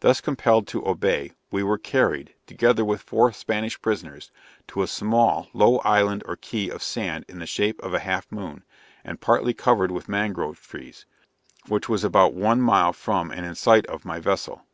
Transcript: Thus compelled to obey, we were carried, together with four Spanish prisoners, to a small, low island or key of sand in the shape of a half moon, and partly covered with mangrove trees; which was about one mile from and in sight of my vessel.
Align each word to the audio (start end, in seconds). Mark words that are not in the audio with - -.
Thus 0.00 0.20
compelled 0.20 0.66
to 0.66 0.86
obey, 0.86 1.32
we 1.50 1.62
were 1.62 1.78
carried, 1.78 2.34
together 2.46 2.84
with 2.84 3.00
four 3.00 3.32
Spanish 3.32 3.80
prisoners, 3.80 4.30
to 4.68 4.82
a 4.82 4.86
small, 4.86 5.48
low 5.54 5.78
island 5.78 6.22
or 6.26 6.36
key 6.36 6.68
of 6.68 6.82
sand 6.82 7.24
in 7.28 7.38
the 7.38 7.46
shape 7.46 7.82
of 7.82 7.94
a 7.94 8.00
half 8.00 8.30
moon, 8.30 8.62
and 9.04 9.22
partly 9.22 9.54
covered 9.54 9.90
with 9.90 10.06
mangrove 10.06 10.60
trees; 10.60 11.06
which 11.66 11.88
was 11.88 12.04
about 12.04 12.34
one 12.34 12.60
mile 12.60 12.92
from 12.92 13.30
and 13.30 13.46
in 13.46 13.54
sight 13.54 13.86
of 13.86 14.04
my 14.04 14.20
vessel. 14.20 14.66